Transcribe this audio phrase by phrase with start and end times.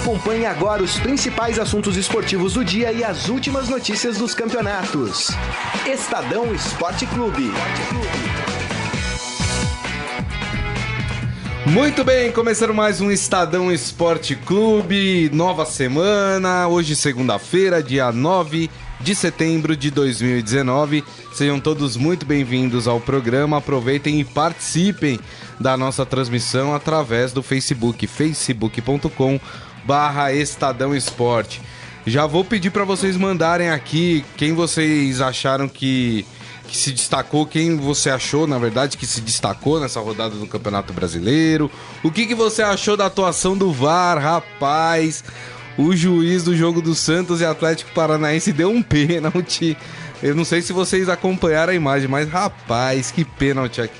[0.00, 5.28] Acompanhe agora os principais assuntos esportivos do dia e as últimas notícias dos campeonatos.
[5.86, 7.52] Estadão Esporte Clube.
[11.66, 18.70] Muito bem, começando mais um Estadão Esporte Clube, nova semana, hoje segunda-feira, dia 9
[19.00, 21.04] de setembro de 2019.
[21.32, 23.58] Sejam todos muito bem-vindos ao programa.
[23.58, 25.20] Aproveitem e participem
[25.58, 29.38] da nossa transmissão através do Facebook, facebook.com
[29.84, 31.60] barra Estadão Esporte.
[32.06, 36.26] Já vou pedir para vocês mandarem aqui quem vocês acharam que
[36.70, 40.92] que se destacou, quem você achou, na verdade, que se destacou nessa rodada do Campeonato
[40.92, 41.68] Brasileiro.
[42.00, 45.24] O que, que você achou da atuação do VAR, rapaz?
[45.76, 49.76] O juiz do jogo do Santos e Atlético Paranaense deu um pênalti.
[50.22, 53.98] Eu não sei se vocês acompanharam a imagem, mas rapaz, que pênalti aqui.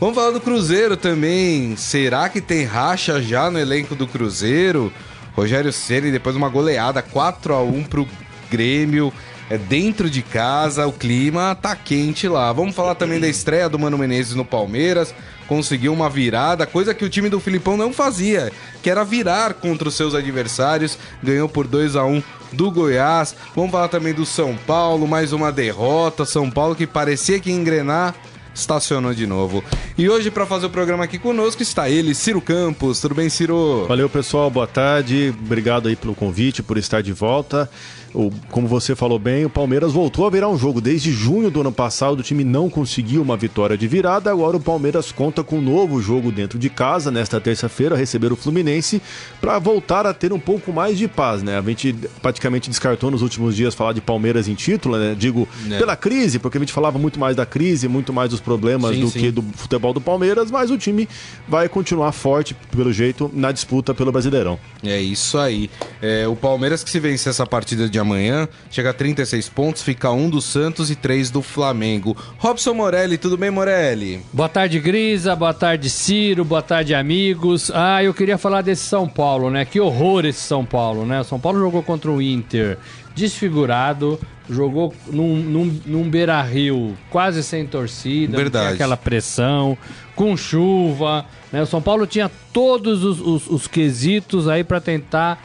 [0.00, 1.76] Vamos falar do Cruzeiro também.
[1.76, 4.92] Será que tem racha já no elenco do Cruzeiro?
[5.36, 8.08] Rogério Ceni depois uma goleada 4 a 1 pro
[8.50, 9.12] Grêmio
[9.48, 12.52] é dentro de casa, o clima tá quente lá.
[12.52, 15.14] Vamos falar também da estreia do Mano Menezes no Palmeiras.
[15.46, 18.50] Conseguiu uma virada, coisa que o time do Filipão não fazia,
[18.82, 20.98] que era virar contra os seus adversários.
[21.22, 22.20] Ganhou por 2 a 1
[22.52, 23.36] do Goiás.
[23.54, 26.24] Vamos falar também do São Paulo, mais uma derrota.
[26.24, 28.16] São Paulo que parecia que ia engrenar,
[28.56, 29.62] estacionou de novo.
[29.96, 33.00] E hoje, para fazer o programa aqui conosco, está ele, Ciro Campos.
[33.00, 33.86] Tudo bem, Ciro?
[33.86, 34.50] Valeu, pessoal.
[34.50, 35.34] Boa tarde.
[35.44, 37.70] Obrigado aí pelo convite, por estar de volta
[38.16, 40.80] o, como você falou bem, o Palmeiras voltou a virar um jogo.
[40.80, 44.30] Desde junho do ano passado, o time não conseguiu uma vitória de virada.
[44.30, 48.36] Agora o Palmeiras conta com um novo jogo dentro de casa, nesta terça-feira, receber o
[48.36, 49.02] Fluminense,
[49.38, 51.58] para voltar a ter um pouco mais de paz, né?
[51.58, 55.14] A gente praticamente descartou nos últimos dias falar de Palmeiras em título, né?
[55.16, 55.78] Digo, é.
[55.78, 59.00] pela crise, porque a gente falava muito mais da crise, muito mais dos problemas sim,
[59.00, 59.18] do sim.
[59.18, 61.08] que do futebol do Palmeiras, mas o time
[61.48, 64.56] vai continuar forte, pelo jeito, na disputa pelo Brasileirão.
[64.84, 65.68] É isso aí.
[66.00, 70.12] É, o Palmeiras que se vencer essa partida de amanhã, chega a 36 pontos, fica
[70.12, 72.16] um do Santos e três do Flamengo.
[72.38, 74.20] Robson Morelli, tudo bem, Morelli?
[74.32, 77.72] Boa tarde, Grisa, boa tarde, Ciro, boa tarde, amigos.
[77.74, 79.64] Ah, eu queria falar desse São Paulo, né?
[79.64, 81.20] Que horror esse São Paulo, né?
[81.20, 82.78] O São Paulo jogou contra o Inter
[83.16, 88.74] desfigurado, jogou num, num, num Beira-Rio quase sem torcida, Verdade.
[88.74, 89.76] aquela pressão,
[90.14, 91.62] com chuva, né?
[91.62, 95.42] O São Paulo tinha todos os, os, os quesitos aí para tentar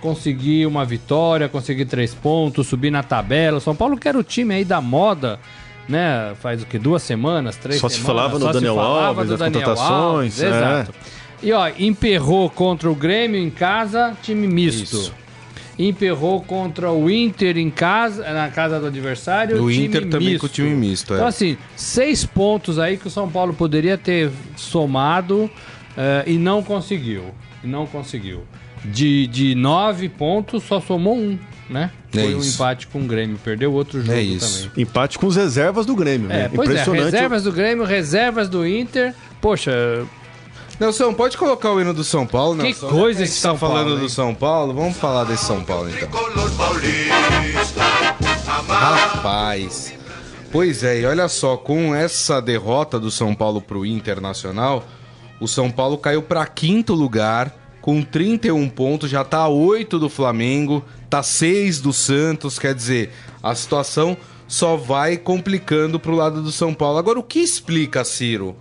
[0.00, 3.58] conseguir uma vitória, conseguir três pontos, subir na tabela.
[3.58, 5.38] O São Paulo que era o time aí da moda,
[5.88, 6.34] né?
[6.40, 6.78] Faz o que?
[6.78, 8.00] Duas semanas, três só semanas.
[8.00, 10.42] Se falava no Daniel falava Alves, das Daniel contratações.
[10.42, 10.48] Alves, é.
[10.48, 10.94] Exato.
[11.42, 14.82] E ó, emperrou contra o Grêmio em casa, time misto.
[14.96, 15.14] Isso.
[15.88, 19.62] Emperrou contra o Inter em casa, na casa do adversário.
[19.62, 20.10] O Inter misto.
[20.10, 21.14] também com o time misto.
[21.14, 21.16] É.
[21.16, 25.50] Então, assim, seis pontos aí que o São Paulo poderia ter somado uh,
[26.26, 27.34] e não conseguiu.
[27.64, 28.42] E não conseguiu
[28.84, 31.90] de, de nove pontos, só somou um, né?
[32.12, 34.68] É Foi um empate com o Grêmio, perdeu outro jogo é isso.
[34.68, 34.82] também.
[34.82, 36.50] Empate com as reservas do Grêmio, é, né?
[36.52, 37.02] Pois Impressionante.
[37.02, 39.14] É, reservas do Grêmio, reservas do Inter.
[39.40, 39.72] Poxa,
[40.80, 42.88] Nelson, pode colocar o hino do São Paulo, Que Nelson?
[42.88, 44.72] coisa esse tá falando do São Paulo.
[44.72, 46.08] Vamos falar desse São Paulo então.
[48.66, 49.92] Rapaz.
[50.50, 54.82] Pois é, e olha só, com essa derrota do São Paulo pro Internacional,
[55.38, 60.08] o São Paulo caiu para quinto lugar com 31 pontos, já tá a 8 do
[60.08, 63.12] Flamengo, tá 6 do Santos, quer dizer,
[63.42, 64.16] a situação
[64.48, 66.98] só vai complicando pro lado do São Paulo.
[66.98, 68.56] Agora, o que explica, Ciro?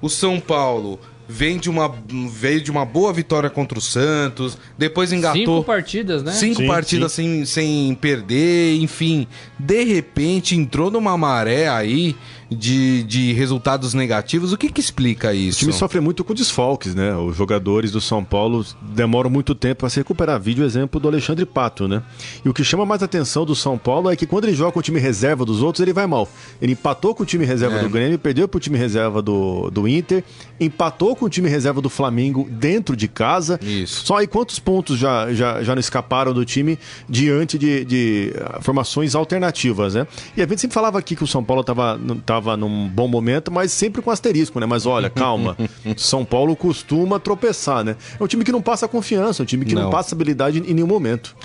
[0.00, 0.98] O São Paulo
[1.28, 1.92] vem de uma,
[2.30, 5.56] veio de uma boa vitória contra o Santos, depois engatou.
[5.56, 6.32] Cinco partidas, né?
[6.32, 7.44] Cinco sim, partidas sim.
[7.44, 9.26] Sem, sem perder, enfim.
[9.58, 12.14] De repente entrou numa maré aí
[12.50, 14.52] de, de resultados negativos.
[14.52, 15.58] O que, que explica isso?
[15.58, 17.16] O time sofre muito com desfalques, né?
[17.16, 20.40] Os jogadores do São Paulo demoram muito tempo para se recuperar.
[20.40, 22.02] Vídeo exemplo do Alexandre Pato, né?
[22.44, 24.80] E o que chama mais atenção do São Paulo é que quando ele joga com
[24.80, 26.28] o time reserva dos outros, ele vai mal.
[26.60, 27.82] Ele empatou com o time reserva é.
[27.82, 30.24] do Grêmio, perdeu para o time reserva do, do Inter,
[30.60, 33.58] empatou com o time reserva do Flamengo dentro de casa.
[33.62, 34.04] Isso.
[34.06, 36.78] Só aí quantos pontos já, já, já não escaparam do time
[37.08, 40.06] diante de, de ah, formações alternativas, né?
[40.36, 41.98] E a gente sempre falava aqui que o São Paulo estava
[42.34, 44.66] estava num bom momento, mas sempre com asterisco, né?
[44.66, 45.56] Mas olha, calma.
[45.96, 47.96] São Paulo costuma tropeçar, né?
[48.18, 50.58] É um time que não passa confiança, é um time que não, não passa habilidade
[50.58, 51.36] em nenhum momento.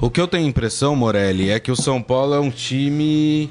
[0.00, 3.50] O que eu tenho impressão, Morelli, é que o São Paulo é um time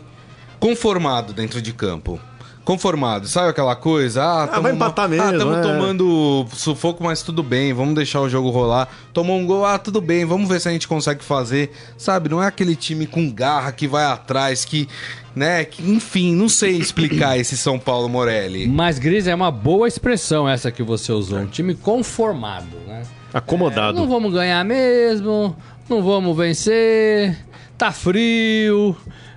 [0.59, 2.19] conformado dentro de campo
[2.65, 3.27] conformado.
[3.27, 4.23] Sabe aquela coisa?
[4.23, 5.23] Ah, ah vai empatar mesmo.
[5.23, 5.61] Ah, estamos é.
[5.61, 8.89] tomando sufoco, mas tudo bem, vamos deixar o jogo rolar.
[9.13, 11.71] Tomou um gol, ah, tudo bem, vamos ver se a gente consegue fazer.
[11.95, 14.89] Sabe, não é aquele time com garra que vai atrás, que
[15.35, 15.65] né?
[15.65, 18.67] Que, enfim, não sei explicar esse São Paulo Morelli.
[18.67, 21.39] Mas Gris é uma boa expressão essa que você usou.
[21.39, 23.03] Um time conformado, né?
[23.33, 23.97] Acomodado.
[23.97, 25.55] Não vamos ganhar mesmo,
[25.89, 27.37] não vamos vencer,
[27.77, 28.95] tá frio,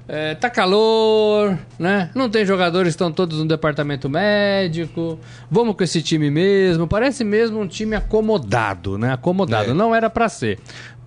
[0.09, 2.11] é, tá calor, né?
[2.15, 5.21] Não tem jogadores, estão todos no departamento médico.
[5.50, 6.87] Vamos com esse time mesmo.
[6.87, 9.12] Parece mesmo um time acomodado, né?
[9.12, 9.73] Acomodado.
[9.73, 9.75] É.
[9.75, 10.59] Não era pra ser.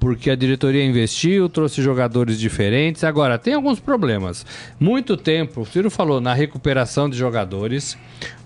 [0.01, 3.03] Porque a diretoria investiu, trouxe jogadores diferentes.
[3.03, 4.44] Agora, tem alguns problemas.
[4.80, 7.95] Muito tempo, o Ciro falou, na recuperação de jogadores.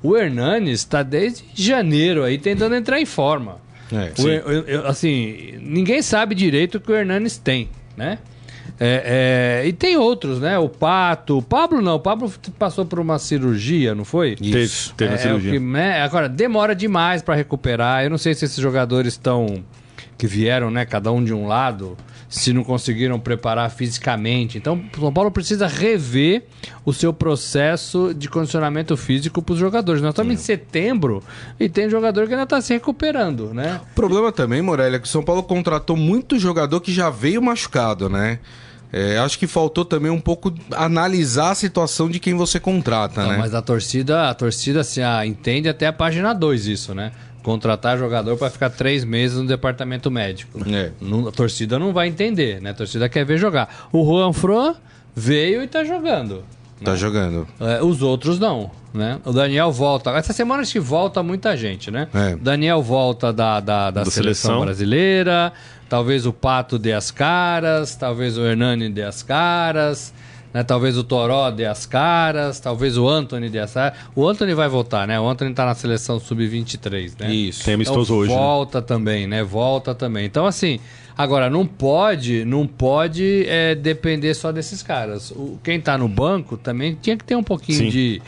[0.03, 3.57] O Hernanes está desde janeiro aí tentando entrar em forma.
[3.89, 8.17] É, O eu- eu- assim, ninguém sabe direito o que o Hernanes tem, né?
[8.77, 10.59] É, é, e tem outros, né?
[10.59, 12.29] O Pato, o Pablo não, o Pablo
[12.59, 14.35] passou por uma cirurgia, não foi?
[14.35, 15.51] Teve, teve a É, cirurgia.
[15.53, 16.01] que, né?
[16.01, 18.03] Agora, demora demais para recuperar.
[18.03, 19.63] Eu não sei se esses jogadores estão.
[20.17, 20.85] Que vieram, né?
[20.85, 21.97] Cada um de um lado,
[22.29, 24.57] se não conseguiram preparar fisicamente.
[24.57, 26.43] Então, o São Paulo precisa rever
[26.85, 30.01] o seu processo de condicionamento físico para os jogadores.
[30.01, 31.23] Nós estamos em setembro
[31.59, 33.81] e tem jogador que ainda está se recuperando, né?
[33.91, 37.41] O problema também, Morelli, é que o São Paulo contratou muito jogador que já veio
[37.41, 38.39] machucado, né?
[38.93, 43.31] É, acho que faltou também um pouco analisar a situação de quem você contrata, Não,
[43.31, 43.37] né?
[43.37, 47.11] Mas a torcida, a torcida assim, ah, entende até a página 2 isso, né?
[47.45, 50.59] Contratar jogador para ficar três meses no departamento médico.
[50.67, 50.89] É.
[50.99, 52.71] Não- a torcida não vai entender, né?
[52.71, 53.87] A torcida quer ver jogar.
[53.91, 54.73] O Juan Fran
[55.15, 56.43] veio e tá jogando.
[56.83, 57.47] Tá jogando.
[57.59, 59.19] É, os outros não, né?
[59.23, 60.09] O Daniel volta.
[60.09, 62.07] Essa semana acho que volta muita gente, né?
[62.13, 62.33] É.
[62.33, 64.61] O Daniel volta da, da, da Da seleção, seleção.
[64.61, 65.53] brasileira.
[65.87, 67.95] Talvez o Pato dê as caras.
[67.95, 70.11] Talvez o Hernani dê as caras.
[70.55, 70.63] Né?
[70.63, 72.61] Talvez o Toró dê as caras.
[72.61, 73.99] Talvez o Anthony dê as caras.
[74.15, 75.19] O Anthony vai voltar, né?
[75.19, 77.29] O Anthony tá na seleção sub-23, né?
[77.35, 77.65] Isso.
[77.65, 78.31] Tem amistoso Então, hoje.
[78.31, 78.37] né?
[78.37, 79.43] Volta também, né?
[79.43, 80.25] Volta também.
[80.25, 80.79] Então, assim,
[81.17, 85.29] agora, não pode, não pode é, depender só desses caras.
[85.31, 87.89] O, quem tá no banco também tinha que ter um pouquinho Sim.
[87.89, 88.21] de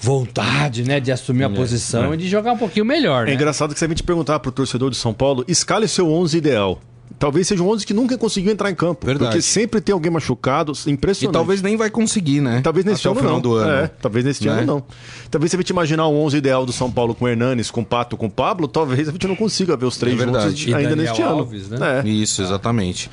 [0.00, 0.98] vontade, né?
[0.98, 3.34] De assumir a posição e de jogar um pouquinho melhor, É né?
[3.34, 6.80] engraçado que se a gente perguntar pro torcedor de São Paulo, escale seu 11 ideal.
[7.18, 9.06] Talvez seja um 11 que nunca conseguiu entrar em campo.
[9.06, 9.30] Verdade.
[9.30, 11.32] Porque sempre tem alguém machucado, E impressionante.
[11.32, 12.60] talvez nem vai conseguir, né?
[12.62, 13.40] Talvez neste Até ano o não.
[13.40, 13.70] do ano.
[13.70, 14.52] É, talvez neste Né?
[14.52, 14.82] ano não.
[15.30, 18.16] Talvez se a gente imaginar um 11 ideal do São Paulo com Hernanes, com Pato,
[18.16, 20.96] com Pablo, talvez a gente não consiga ver os três É juntos E ainda Daniel
[21.08, 21.38] neste ano.
[21.38, 22.02] Alves, né?
[22.04, 22.08] É.
[22.08, 23.10] Isso, exatamente.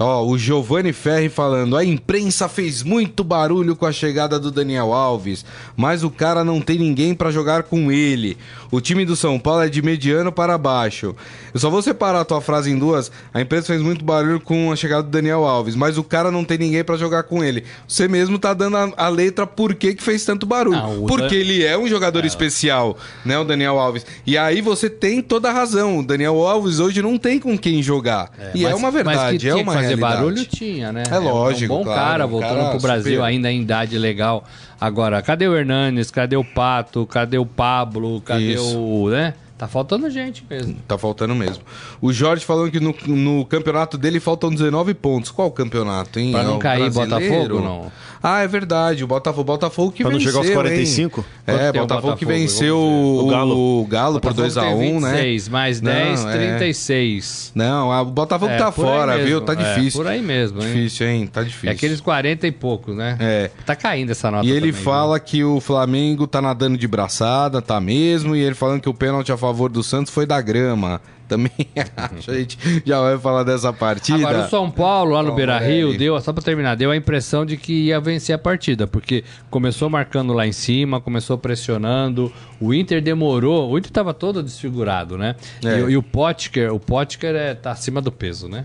[0.00, 4.92] Ó, o Giovanni Ferri falando: a imprensa fez muito barulho com a chegada do Daniel
[4.92, 5.44] Alves,
[5.76, 8.38] mas o cara não tem ninguém pra jogar com ele.
[8.70, 11.16] O time do São Paulo é de mediano para baixo.
[11.58, 13.10] Eu só vou separar a tua frase em duas.
[13.34, 16.44] A imprensa fez muito barulho com a chegada do Daniel Alves, mas o cara não
[16.44, 17.64] tem ninguém pra jogar com ele.
[17.88, 21.02] Você mesmo tá dando a, a letra por que, que fez tanto barulho.
[21.02, 24.06] O Porque Dan- ele é um jogador especial, né, o Daniel Alves.
[24.24, 25.98] E aí você tem toda a razão.
[25.98, 28.30] O Daniel Alves hoje não tem com quem jogar.
[28.54, 30.14] e é Mas- uma mas verdade, que é tinha uma que fazer realidade.
[30.16, 31.02] barulho tinha, né?
[31.10, 33.62] É lógico, É um bom claro, cara um voltando cara pro Brasil super- ainda em
[33.62, 34.44] idade legal.
[34.80, 36.08] Agora, cadê o Hernanes?
[36.08, 37.04] Cadê o Pato?
[37.04, 38.20] Cadê o Pablo?
[38.20, 38.78] Cadê Isso.
[38.78, 39.34] o, né?
[39.58, 40.76] Tá faltando gente mesmo.
[40.86, 41.64] Tá faltando mesmo.
[42.00, 45.30] O Jorge falando que no, no campeonato dele faltam 19 pontos.
[45.32, 46.30] Qual campeonato, hein?
[46.30, 47.56] Pra É não o cair brasileiro?
[47.56, 47.92] Botafogo, não?
[48.22, 49.02] Ah, é verdade.
[49.04, 50.54] O Botafogo, Botafogo que Pra não venceu, chegar aos hein?
[50.54, 51.24] 45?
[51.46, 52.26] É, Quanto tem o Botafogo que Botafogo?
[52.48, 53.80] venceu o, O Galo.
[53.82, 55.12] o Galo por Botafogo 2x1, tem né?
[55.12, 56.32] 26, mais Não, 10, é.
[56.32, 57.52] 36.
[57.54, 59.26] Não, a- o Botafogo É, tá fora, mesmo.
[59.26, 59.40] viu?
[59.40, 60.00] Tá É, difícil.
[60.02, 60.66] por aí mesmo, hein?
[60.72, 61.26] Difícil, hein?
[61.26, 61.68] Tá difícil.
[61.68, 63.16] É aqueles 40 e poucos, né?
[63.20, 63.50] É.
[63.64, 67.62] Tá caindo essa nota E ele também, fala que o Flamengo tá nadando de braçada,
[67.62, 71.00] tá mesmo, e ele falando que o pênalti a favor do Santos foi da grama.
[71.28, 71.52] Também
[71.94, 74.18] acho, a gente já vai falar dessa partida.
[74.18, 75.98] Agora, o São Paulo, lá no Beira Rio, Morelli.
[75.98, 79.90] deu, só pra terminar, deu a impressão de que ia vencer a partida, porque começou
[79.90, 85.36] marcando lá em cima, começou pressionando, o Inter demorou, o Inter tava todo desfigurado, né?
[85.62, 85.80] É.
[85.80, 88.64] E, e o Potker, o Potker é, tá acima do peso, né?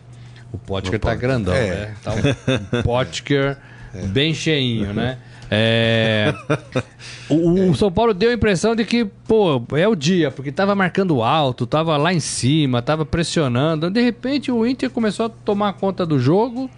[0.54, 1.70] O Potker tá grandão, é.
[1.70, 1.96] né?
[2.02, 3.58] Tá um Potker
[4.08, 5.18] bem cheinho, né?
[5.50, 6.34] É...
[7.30, 10.76] O, o São Paulo deu a impressão de que, pô, é o dia, porque tava
[10.76, 13.90] marcando alto, tava lá em cima, tava pressionando.
[13.90, 16.70] De repente o Inter começou a tomar conta do jogo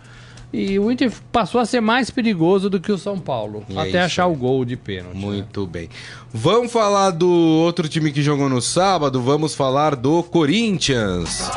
[0.53, 3.79] e o Inter passou a ser mais perigoso do que o São Paulo, E é
[3.79, 5.15] até isso achar o gol de pênalti.
[5.15, 5.19] né?
[5.21, 5.89] Muito bem.
[6.33, 11.49] Vamos falar do outro time que jogou no sábado, vamos falar do Corinthians.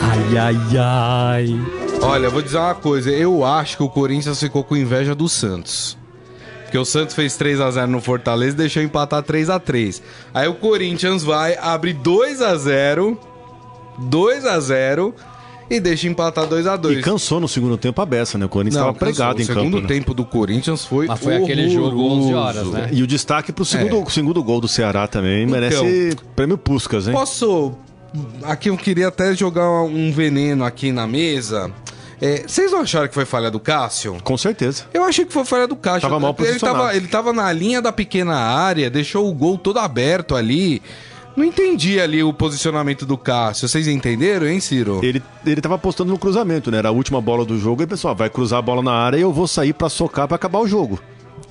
[0.00, 1.85] Ai, ai, ai.
[2.02, 5.28] Olha, eu vou dizer uma coisa, eu acho que o Corinthians ficou com inveja do
[5.28, 5.96] Santos.
[6.62, 10.02] Porque o Santos fez 3 a 0 no Fortaleza e deixou empatar 3 a 3.
[10.34, 13.18] Aí o Corinthians vai, abre 2 a 0,
[13.98, 15.14] 2 a 0
[15.70, 16.98] e deixa empatar 2 a 2.
[16.98, 18.46] E cansou no segundo tempo a beça, né?
[18.46, 19.80] O Corinthians estava pregado o em segundo campo.
[19.82, 19.88] né?
[19.88, 22.72] tempo do Corinthians foi Mas foi aquele jogo 11 horas, horroroso.
[22.78, 22.88] né?
[22.92, 24.10] E o destaque pro segundo, É.
[24.10, 25.46] segundo gol do Ceará também.
[25.46, 27.14] merece prêmio Puscas, hein?
[27.14, 27.72] Posso.
[28.44, 31.70] Aqui eu queria até jogar um veneno aqui na mesa.
[32.20, 34.16] É, vocês não acharam que foi falha do Cássio?
[34.24, 34.84] Com certeza.
[34.92, 36.02] Eu achei que foi falha do Cássio.
[36.02, 36.78] Tava mal ele posicionado.
[36.78, 40.82] tava, ele tava na linha da pequena área, deixou o gol todo aberto ali.
[41.36, 43.68] Não entendi ali o posicionamento do Cássio.
[43.68, 45.00] Vocês entenderam, hein, Ciro?
[45.02, 46.78] Ele, ele tava apostando no cruzamento, né?
[46.78, 47.82] Era a última bola do jogo.
[47.82, 50.36] E pessoal, vai cruzar a bola na área e eu vou sair pra socar pra
[50.36, 50.98] acabar o jogo.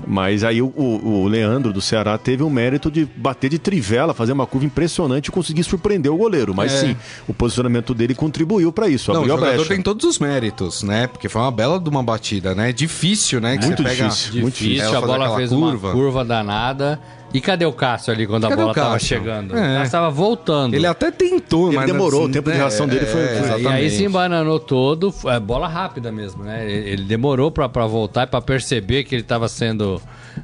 [0.06, 4.14] Mas aí o, o- o Leandro do Ceará teve o mérito de bater de trivela,
[4.14, 6.54] fazer uma curva impressionante e conseguir surpreender o goleiro.
[6.54, 6.78] Mas É.
[6.88, 6.96] sim,
[7.28, 11.08] o posicionamento dele contribuiu pra isso, Não, o jogador tem todos os méritos, né?
[11.08, 12.72] Porque foi uma bela de uma batida, né?
[12.74, 13.58] Difícil, né?
[13.58, 14.08] Que Muito você pega...
[14.10, 14.42] difícil.
[14.42, 15.88] Muito Difícil, Ela a bola fez curva.
[15.88, 17.00] uma curva danada.
[17.36, 19.08] E cadê o Cássio ali quando a Cadê bola o tava Cássio?
[19.08, 19.58] chegando?
[19.58, 19.76] É.
[19.76, 20.74] Ela estava voltando.
[20.74, 21.86] Ele até tentou, Ele mas...
[21.86, 22.62] demorou, assim, o tempo de né?
[22.62, 26.66] reação dele foi- foi- E aí se embananou todo, é bola rápida mesmo, né?
[26.70, 30.02] Ele, demorou pra voltar e pra perceber que ele tava sendo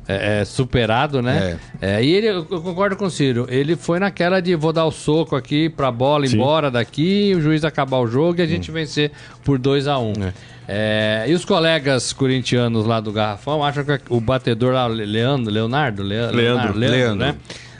[0.07, 1.57] é, é, superado, né?
[1.81, 4.91] É, e ele, eu concordo com o Ciro, ele foi naquela de vou dar o
[4.91, 6.35] soco aqui pra bola ir Sim.
[6.37, 8.73] embora daqui, o juiz acabar o jogo e a gente Hum.
[8.73, 9.11] vencer
[9.43, 10.13] por 2 a 1 um.
[10.67, 16.01] É, e os colegas corintianos lá do Garrafão acham que o batedor lá, Leandro, Leonardo,
[16.03, 17.15] Lea- Leandro, Leandro, Leandro.
[17.25, 17.35] né?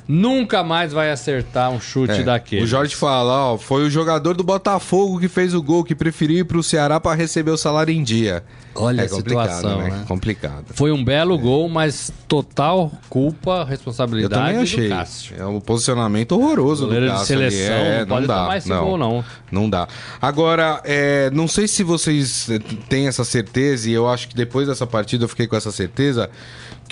[0.08, 2.63] Nunca mais vai acertar um chute É, daquele.
[2.63, 6.39] O Jorge fala, ó, foi o jogador do Botafogo que fez o gol, que preferiu
[6.39, 8.43] ir pro Ceará pra receber o salário em dia.
[8.74, 9.89] Olha é a situação, né?
[9.89, 10.05] né?
[10.08, 10.65] Complicado.
[10.74, 14.88] Foi um belo gol, mas total culpa, Eu responsabilidade também achei.
[14.88, 15.36] do Cássio.
[15.38, 17.38] É um posicionamento horroroso Goleiro do de Cássio.
[17.38, 17.51] ali.
[17.51, 19.25] seleção, É, não pode tomar esse gol, não.
[19.51, 19.88] Não dá.
[20.22, 24.67] Agora, é, não sei se vocês eh, têm essa certeza, e eu acho que depois
[24.67, 26.29] dessa partida eu fiquei com essa certeza,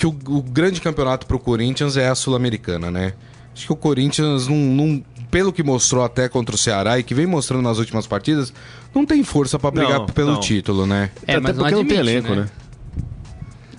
[0.00, 3.12] que o, o grande campeonato pro Corinthians é a Sul-Americana, né?
[3.54, 7.14] Acho que o Corinthians, não, não- pelo que mostrou até contra o Ceará e que
[7.14, 8.50] vem mostrando nas últimas partidas,
[8.94, 10.40] não tem força pra brigar Não, pelo não.
[10.40, 11.10] título, né?
[11.26, 12.48] É, Até mas não porque não tem admite, elenco, né?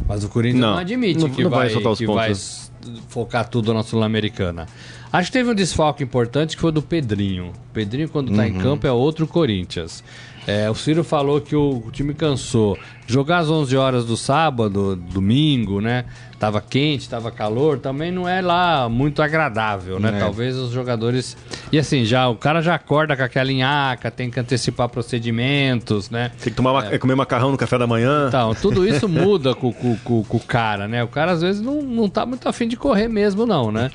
[0.07, 2.71] Mas o Corinthians não, Não, admite não- que, não vai vai, soltar os que pontos,
[2.83, 2.99] vai né?
[3.07, 4.67] focar tudo na Sul-Americana.
[5.11, 7.47] Acho que teve um desfalque importante que foi do Pedrinho.
[7.47, 8.59] O Pedrinho, quando tá em Uhum.
[8.61, 10.03] campo, é outro Corinthians.
[10.47, 12.77] É, o Ciro falou que o, o time cansou.
[13.05, 16.05] Jogar às 11 horas do sábado, domingo, né?
[16.39, 20.17] Tava quente, tava calor, também não é lá muito agradável, né?
[20.17, 20.19] É.
[20.19, 21.37] Talvez os jogadores.
[21.71, 26.31] E assim, já o cara já acorda com aquela linhaca, tem que antecipar procedimentos, né?
[26.41, 28.25] Tem que tomar, ma- é, comer macarrão no café da manhã.
[28.27, 31.03] Então, tudo isso muda com, com, com- com o cara, né?
[31.03, 33.89] O cara às vezes não, não tá muito afim de correr mesmo, não, né?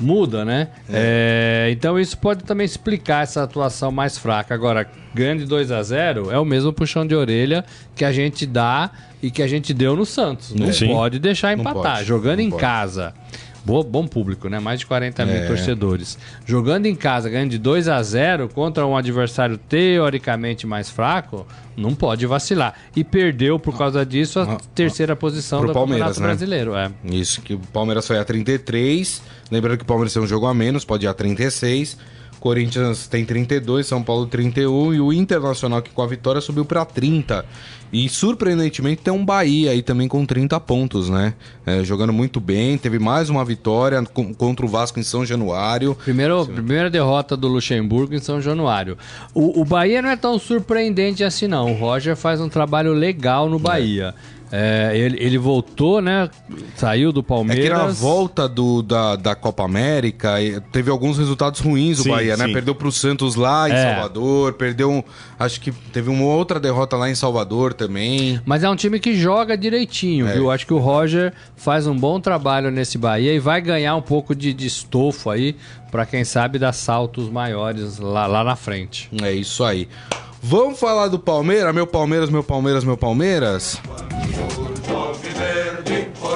[0.00, 0.68] Muda, né?
[0.90, 4.54] É, então isso pode também explicar essa atuação mais fraca.
[4.54, 8.46] Agora, ganhando de 2 a 0 é o mesmo puxão de orelha que a gente
[8.46, 8.90] dá
[9.22, 10.54] e que a gente deu no Santos.
[10.54, 10.88] Não Sim.
[10.88, 11.96] pode deixar Não empatar.
[11.96, 12.60] pode, Jogando não em pode.
[12.62, 13.12] casa.
[13.64, 14.58] Boa, bom público, né?
[14.58, 15.46] Mais de 40 mil É.
[15.46, 16.16] torcedores.
[16.46, 21.46] Jogando em casa, ganhando de 2 a 0 contra um adversário teoricamente mais fraco,
[21.76, 22.74] não pode vacilar.
[22.96, 26.26] E perdeu por causa disso a terceira posição Ah, Pro do Palmeiras, Campeonato né?
[26.48, 26.74] Brasileiro.
[26.76, 26.90] É.
[27.04, 29.22] Isso, que o Palmeiras foi a 33.
[29.50, 31.96] Lembrando que o Palmeiras tem um jogo a menos, pode ir a 36.
[32.38, 36.84] Corinthians tem 32, São Paulo 31 e o Internacional que com a vitória subiu para
[36.84, 37.44] 30.
[37.92, 41.34] E surpreendentemente tem um Bahia aí também com 30 pontos, né?
[41.64, 44.02] É, jogando muito bem, teve mais uma vitória
[44.36, 45.94] contra o Vasco em São Januário.
[45.94, 48.98] Primeiro, primeira derrota do Luxemburgo em São Januário.
[49.32, 51.72] O, o Bahia não é tão surpreendente assim, não.
[51.72, 54.14] O Roger faz um trabalho legal no Bahia.
[54.14, 54.37] É,
[54.96, 56.30] ele, ele voltou, né?
[56.76, 57.64] Saiu do É Palmeiras.
[57.64, 60.36] que na volta do, da, da Copa América
[60.72, 62.46] teve alguns resultados ruins o Sim, Bahia, né?
[62.46, 62.52] sim.
[62.52, 63.82] Perdeu pro Santos lá em É.
[63.94, 65.02] Salvador, perdeu um.
[65.38, 68.40] Acho que teve uma outra derrota lá em Salvador também.
[68.46, 70.32] Mas é um time que joga direitinho, É.
[70.32, 70.50] viu?
[70.50, 74.34] Acho que o Roger faz um bom trabalho nesse Bahia e vai ganhar um pouco
[74.34, 75.54] de, de estofo aí
[75.90, 79.08] pra quem sabe dar saltos maiores lá, lá na frente.
[79.22, 79.88] É isso aí.
[80.42, 81.74] Vamos falar do Palmeiras?
[81.74, 83.80] Meu Palmeiras, meu Palmeiras, meu Palmeiras?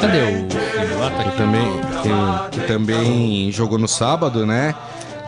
[0.01, 0.49] Cadê o
[0.99, 4.75] tá Que também, que, que também jogou no sábado, né?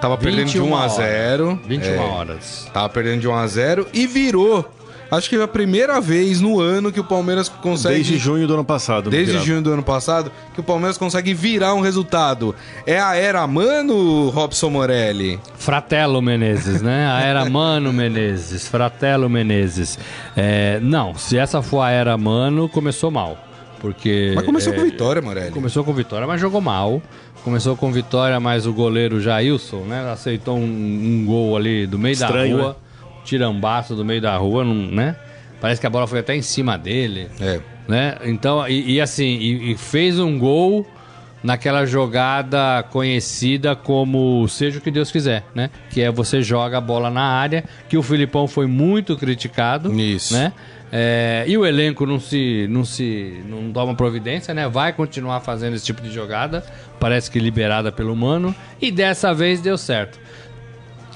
[0.00, 2.68] Tava perdendo de 1 a 0 21 É, horas.
[2.72, 4.64] Tava perdendo de 1 a 0 e virou.
[5.10, 7.96] Acho que é a primeira vez no ano que o Palmeiras consegue.
[7.96, 9.10] Desde junho do ano passado.
[9.10, 12.54] Desde junho do ano passado, que o Palmeiras consegue virar um resultado.
[12.86, 15.38] É a era mano, Robson Morelli?
[15.56, 17.06] Fratello Menezes, né?
[17.06, 18.66] A era Mano Menezes.
[18.66, 19.98] Fratello Menezes.
[20.36, 23.38] É, não, se essa for a era Mano, começou mal.
[23.80, 24.32] Porque.
[24.34, 25.50] Mas começou é, com vitória, Morelli.
[25.50, 27.02] Começou com vitória, mas jogou mal.
[27.44, 30.10] Começou com vitória, mas o goleiro Jailson, né?
[30.10, 32.72] Aceitou um, um gol ali do meio Estranho, da rua.
[32.72, 32.83] né?
[33.24, 35.16] Tirambaço do meio da rua, não- né?
[35.60, 37.58] Parece que a bola foi até em cima dele É.
[37.88, 38.16] né?
[38.24, 40.86] Então, e, e assim, e, e fez um gol
[41.42, 45.70] naquela jogada conhecida como seja o que Deus quiser, né?
[45.90, 50.34] Que é você joga a bola na área, que o Filipão foi muito criticado, Isso.
[50.34, 50.52] né?
[50.96, 54.68] É, e o elenco não se, não se, não toma providência, né?
[54.68, 56.64] Vai continuar fazendo esse tipo de jogada,
[57.00, 60.18] parece que liberada pelo Mano, e dessa vez deu certo.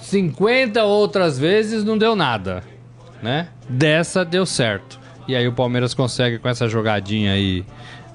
[0.08, 2.62] 50 outras vezes não deu nada.
[3.22, 3.48] né?
[3.68, 4.98] Dessa deu certo.
[5.26, 7.64] E aí o Palmeiras consegue com essa jogadinha aí.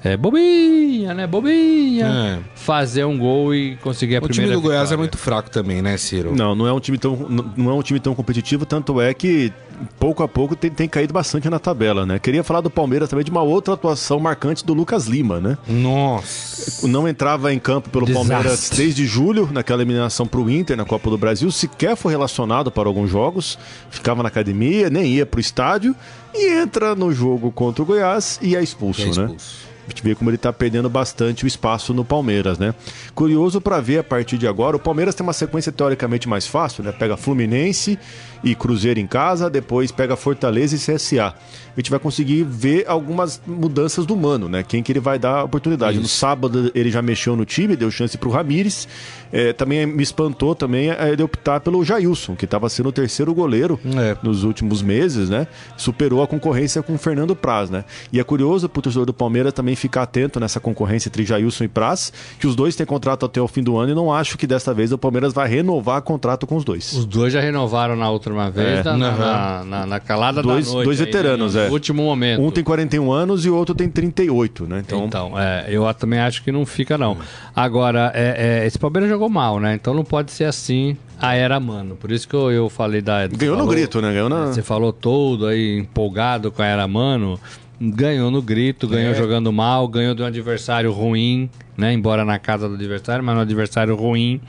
[0.03, 1.27] É, bobinha, né?
[1.27, 2.07] Bobinha.
[2.07, 2.39] É.
[2.55, 5.81] Fazer um gol e conseguir a O time primeira do Goiás é muito fraco também,
[5.81, 6.35] né, Ciro?
[6.35, 7.15] Não, não é um time tão,
[7.55, 9.53] não é um time tão competitivo, tanto é que
[10.00, 12.20] pouco a pouco tem, tem caído bastante na tabela, né?
[12.20, 15.58] Queria falar do Palmeiras também de uma outra atuação marcante do Lucas Lima, né?
[15.68, 16.88] Nossa.
[16.88, 18.30] Não entrava em campo pelo Desastre.
[18.34, 22.88] Palmeiras desde julho, naquela eliminação pro Inter na Copa do Brasil, sequer foi relacionado para
[22.88, 23.58] alguns jogos,
[23.89, 25.96] ficava na academia, nem ia pro estádio
[26.34, 29.12] e entra no jogo contra o Goiás e é expulso, É né?
[29.12, 29.74] expulso.
[29.86, 32.74] A gente vê como ele tá perdendo bastante o espaço no Palmeiras, né?
[33.13, 34.77] Curioso para ver a partir de agora.
[34.77, 36.94] O Palmeiras tem uma sequência teoricamente mais fácil, né?
[36.94, 38.00] Pega Fluminense
[38.43, 41.33] e Cruzeiro em casa, depois pega Fortaleza e CSA.
[41.75, 44.62] A gente vai conseguir ver algumas mudanças do Mano, né?
[44.63, 46.00] Quem que ele vai dar oportunidade.
[46.00, 48.88] No sábado ele já mexeu no time, deu chance pro Ramires.
[49.31, 53.33] É, também me espantou também é, ele optar pelo Jailson, que estava sendo o terceiro
[53.33, 54.15] goleiro É.
[54.21, 55.47] nos últimos meses, né?
[55.75, 57.83] Superou a concorrência com o Fernando Praz, né?
[58.12, 61.67] E é curioso pro torcedor do Palmeiras também ficar atento nessa concorrência entre Jailson e
[61.67, 64.45] Praz, que os dois têm contrato até o fim do ano e não acho que
[64.45, 66.93] desta vez o Palmeiras vai renovar contrato com os dois.
[66.93, 68.84] Os dois já renovaram na última vez, É.
[68.84, 70.86] na, na, na- na- calada Dois- da noite.
[70.86, 71.63] dois aí, veteranos, né?
[71.63, 71.68] é.
[71.68, 72.42] No último momento.
[72.42, 74.80] Um tem 41 anos e o outro tem 38, né?
[74.86, 77.18] Então, Então, é, eu também acho que não fica, não.
[77.56, 79.74] Agora, é, é, esse Palmeiras jogou mal, né?
[79.75, 81.96] Então não pode ser assim a era mano.
[81.96, 83.28] Por isso que eu, eu falei da.
[83.28, 84.12] ganhou no falou- grito, né?
[84.12, 84.48] Ganhou na...
[84.48, 87.40] Você falou todo aí empolgado com a era mano.
[87.82, 89.15] Ganhou no grito, ganhou É.
[89.15, 91.92] jogando mal, ganhou de um adversário ruim, né?
[91.92, 94.39] Embora na casa do adversário, mas no adversário ruim.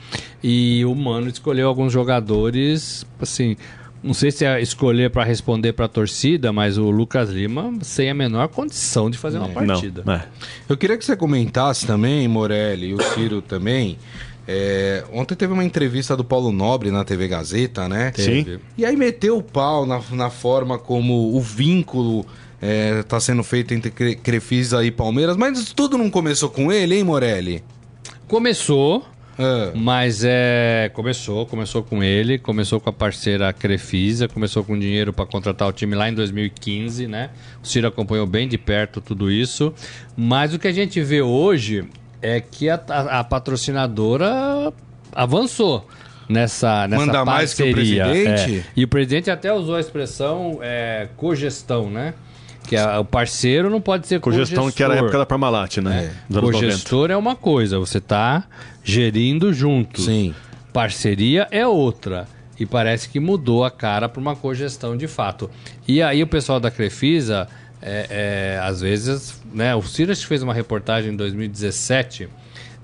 [0.43, 3.57] E o Mano escolheu alguns jogadores, assim,
[4.03, 8.09] não sei se é escolher para responder para a torcida, mas o Lucas Lima sem
[8.09, 10.03] a menor condição de fazer uma partida.
[10.05, 10.25] Não, é.
[10.69, 13.97] Eu queria que você comentasse também, Morelli, e o Ciro também.
[14.47, 18.13] é, ontem teve uma entrevista do Paulo Nobre na TV Gazeta, né?
[18.15, 18.59] Sim.
[18.77, 22.23] E aí meteu o pau na, na forma como o vínculo
[23.01, 27.03] está sendo feito entre Cre- Crefisa e Palmeiras, mas tudo não começou com ele, hein,
[27.03, 27.63] Morelli?
[28.27, 29.05] Começou,
[29.37, 30.89] Ah, Mas é.
[30.93, 35.73] Começou, começou com ele, começou com a parceira Crefisa, começou com dinheiro para contratar o
[35.73, 37.29] time lá em 2015, né?
[37.61, 39.73] O Ciro acompanhou bem de perto tudo isso.
[40.15, 41.83] Mas o que a gente vê hoje
[42.21, 44.71] é que a, a- a patrocinadora
[45.11, 45.85] avançou
[46.29, 48.05] nessa, nessa Manda mais que o parceria.
[48.05, 48.59] presidente?
[48.59, 48.63] É.
[48.75, 52.13] E o presidente até usou a expressão é, cogestão, né?
[52.67, 55.07] Que a- o parceiro não pode ser Cogestão que era a cogestor.
[55.07, 56.11] época da Parmalat, né?
[56.29, 56.51] 90.
[56.53, 58.43] Cogestor é uma coisa, você tá
[58.83, 60.01] gerindo junto.
[60.01, 60.33] sim.
[60.73, 62.27] Parceria é outra.
[62.59, 65.49] E parece que mudou a cara para uma cogestão de fato.
[65.87, 67.47] E aí o pessoal da Crefisa,
[67.81, 69.73] é, é, às vezes, né?
[69.75, 72.27] O Ciro fez uma reportagem em 2017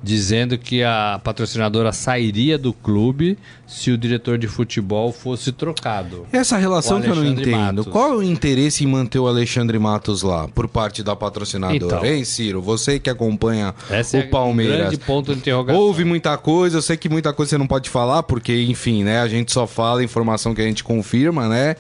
[0.04, 3.38] dizendo que a patrocinadora sairia do clube
[3.68, 6.26] se o diretor de futebol fosse trocado.
[6.32, 7.78] Essa relação que eu não entendo.
[7.78, 7.88] Matos.
[7.88, 11.76] Qual é o interesse em manter o Alexandre Matos lá, por parte da patrocinadora?
[11.76, 12.06] Então.
[12.06, 12.62] hein, Ciro?
[12.62, 14.76] Você que acompanha Esse é o Palmeiras.
[14.76, 15.82] um grande ponto de interrogação.
[15.82, 19.22] Houve muita coisa, eu sei que muita coisa você não pode falar, porque, enfim, né?
[19.22, 21.76] A gente só fala informação que a gente confirma, né?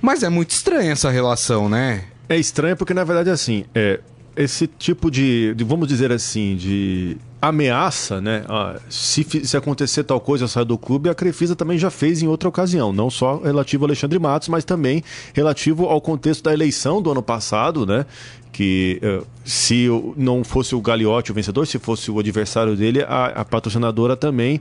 [0.00, 2.04] Mas é muito estranha essa relação, né?
[2.28, 4.00] É estranho porque, na verdade, assim, é,
[4.36, 8.44] esse tipo de, de, vamos dizer assim, de ameaça, né?
[8.48, 12.22] ah, se, se acontecer tal coisa, eu saio do clube, a Crefisa também já fez
[12.22, 15.02] em outra ocasião, não só relativo ao Alexandre Matos, mas também
[15.34, 18.06] relativo ao contexto da eleição do ano passado, né?
[18.52, 23.26] Que eh, se não fosse o Gagliotti o vencedor, se fosse o adversário dele, a,
[23.26, 24.60] a patrocinadora também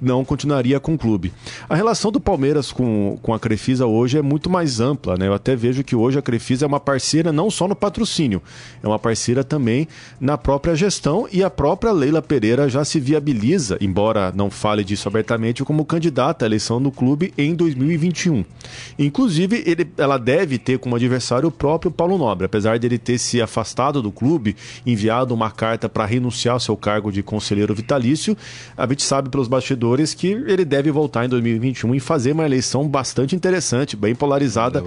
[0.00, 1.32] não continuaria com o clube.
[1.68, 5.26] A relação do Palmeiras com, com a Crefisa hoje é muito mais ampla, né?
[5.28, 8.42] Eu até vejo que hoje a Crefisa é uma parceira não só no patrocínio,
[8.82, 9.86] é uma parceira também
[10.20, 15.08] na própria gestão e a própria Leila Pereira já se viabiliza, embora não fale disso
[15.08, 18.44] abertamente, como candidata à eleição do clube em 2021.
[18.98, 23.42] Inclusive, ele, ela deve ter como adversário o próprio Paulo Nobre, apesar dele ter se
[23.42, 28.36] afastado do clube, enviado uma carta para renunciar ao seu cargo de conselheiro vitalício,
[28.76, 32.86] a gente sabe pelos bastidores que ele deve voltar em 2021 e fazer uma eleição
[32.86, 34.80] bastante interessante, bem polarizada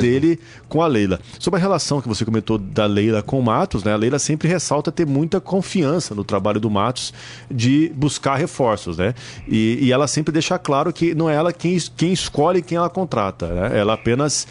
[0.00, 0.38] dele
[0.68, 1.20] com a Leila.
[1.38, 3.92] Sobre a relação que você comentou da Leila com o Matos, né?
[3.92, 7.12] A Leila sempre ressalta ter muita confiança no trabalho do Matos
[7.50, 9.14] de buscar reforços, né?
[9.46, 12.90] E, e ela sempre deixa claro que não é ela quem, quem escolhe quem ela
[12.90, 13.78] contrata, né?
[13.78, 14.46] Ela apenas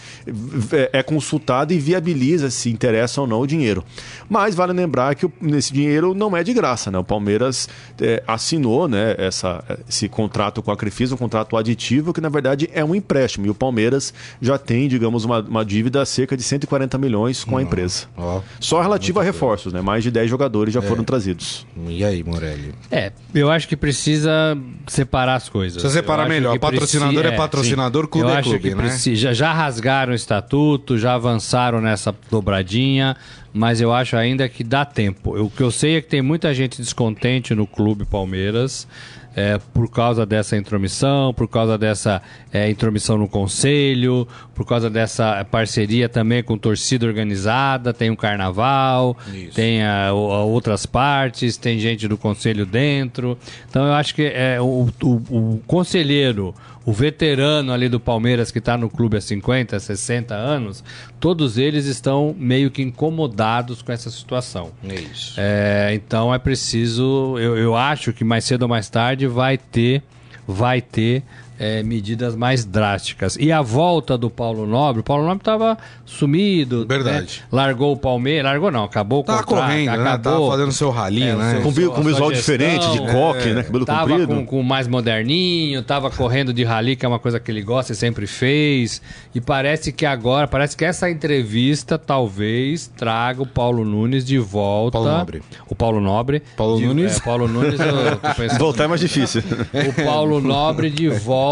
[0.91, 3.83] é, consultada e viabiliza se interessa ou não o dinheiro.
[4.29, 6.97] Mas vale lembrar que esse dinheiro não é de graça, né?
[6.97, 7.67] O Palmeiras
[8.01, 9.15] é, assinou, né?
[9.17, 9.63] Essa,
[9.95, 13.45] esse contrato com a Crefisa, um contrato aditivo, que na verdade é um empréstimo.
[13.45, 17.61] E o Palmeiras já tem, digamos, uma, uma dívida cerca de 140 milhões com a
[17.61, 18.07] empresa.
[18.17, 19.81] Ó, Só relativa a reforços, né?
[19.81, 21.65] Mais de 10 jogadores já foram trazidos.
[21.87, 22.73] e aí, Morelli?
[22.91, 25.81] É, eu acho que precisa separar as coisas.
[25.81, 26.57] Precisa separar melhor.
[26.59, 28.83] Patrocinador preci- é patrocinador, clube eu é acho clube, que né?
[28.83, 33.15] precisa- já, já rasgaram o estatuto, já avançaram nessa dobradinha,
[33.53, 35.37] mas eu acho ainda que dá tempo.
[35.39, 38.87] O que eu sei é que tem muita gente descontente no clube Palmeiras.
[39.35, 42.21] É, por causa dessa intromissão, por causa dessa
[42.53, 49.17] é, intromissão no conselho, por causa dessa parceria também com torcida organizada, tem um carnaval,
[49.53, 53.37] tem a- o- a outras partes, tem gente do conselho dentro.
[53.69, 55.21] Então eu acho que é, o, o-
[55.55, 56.53] o conselheiro,
[56.85, 60.83] o veterano ali do Palmeiras que está no clube há 50, 60 anos,
[61.19, 64.71] todos eles estão meio que incomodados com essa situação.
[64.87, 65.33] É isso.
[65.37, 70.03] É, então é preciso, eu, eu acho que mais cedo ou mais tarde vai ter,
[70.47, 71.23] vai ter
[71.59, 73.37] é, medidas mais drásticas.
[73.39, 77.39] E a volta do Paulo Nobre, o Paulo Nobre estava sumido, Verdade.
[77.41, 77.47] né?
[77.51, 79.93] largou o Palmeiras, largou não, acabou o Tava contrato, correndo, né?
[80.09, 80.19] acabou.
[80.33, 81.51] Tava fazendo seu ralinho, É, o né?
[81.51, 83.63] seu- Com, vi- com sua visual gestão, diferente, de coque, né?
[83.63, 84.27] Cabelo Tava comprido.
[84.35, 87.93] com, com mais moderninho, tava correndo de rally, que é uma coisa que ele gosta
[87.93, 89.01] e sempre fez.
[89.33, 94.97] E parece que agora, parece que essa entrevista talvez traga o Paulo Nunes de volta.
[94.97, 95.41] Paulo Nobre.
[95.69, 96.43] O Paulo Nobre.
[96.57, 97.17] Paulo de- Nunes?
[97.17, 98.59] É, Paulo Nunes, eu tô pensando.
[98.65, 99.41] Voltar é mais difícil.
[99.73, 101.44] O Paulo Nobre de volta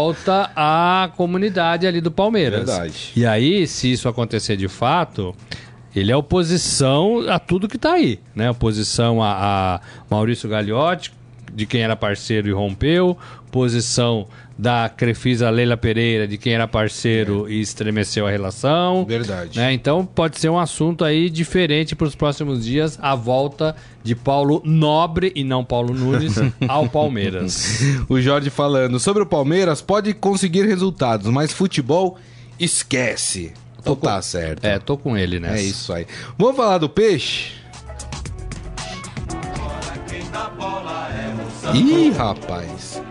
[0.56, 2.66] à comunidade ali do Palmeiras.
[2.66, 3.12] Verdade.
[3.16, 5.34] E aí, se isso acontecer de fato,
[5.94, 8.50] ele é oposição a tudo que tá aí, né?
[8.50, 9.80] Oposição a, a
[10.10, 11.12] Maurício Gagliotti,
[11.52, 13.16] de quem era parceiro e rompeu,
[13.50, 14.26] posição
[14.56, 19.04] da Crefisa Leila Pereira, de quem era parceiro e estremeceu a relação.
[19.04, 19.58] Verdade.
[19.58, 19.72] Né?
[19.72, 24.62] Então pode ser um assunto aí diferente para os próximos dias, a volta de Paulo
[24.64, 26.34] Nobre e não Paulo Nunes
[26.68, 27.80] ao Palmeiras.
[28.08, 32.16] O Jorge falando sobre o Palmeiras pode conseguir resultados, mas futebol
[32.58, 33.52] esquece.
[33.80, 34.64] Então tá certo.
[34.64, 35.58] É, tô com ele nessa.
[35.58, 36.06] É isso aí.
[36.38, 37.52] Vamos falar do peixe?
[41.74, 43.02] Ih, rapaz.